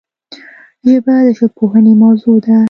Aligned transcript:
ژبه 0.87 1.15
د 1.25 1.27
ژبپوهنې 1.37 1.93
موضوع 2.03 2.37
ده 2.45 2.57